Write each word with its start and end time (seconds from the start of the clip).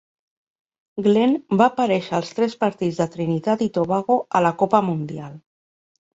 Glen 1.07 1.35
va 1.61 1.67
aparèixer 1.71 2.15
als 2.21 2.31
tres 2.39 2.57
partits 2.65 2.99
de 3.03 3.07
Trinitat 3.17 3.63
i 3.67 3.69
Tobago 3.77 4.19
a 4.41 4.43
la 4.49 4.55
Copa 4.65 4.83
Mundial. 4.91 5.39